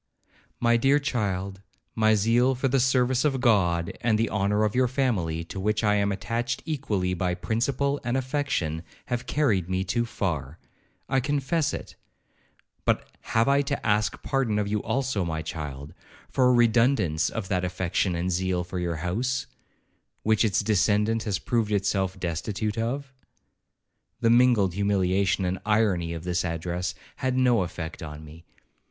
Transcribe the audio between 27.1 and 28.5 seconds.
had no effect on me.